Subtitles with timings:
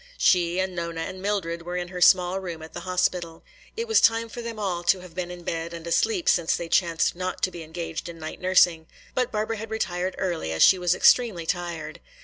[0.17, 3.43] She and Nona and Mildred were in her small room at the hospital.
[3.77, 6.69] It was time for them all to have been in bed and asleep, since they
[6.69, 8.87] chanced not to be engaged in night nursing.
[9.13, 11.99] But Barbara had retired early, as she was extremely tired.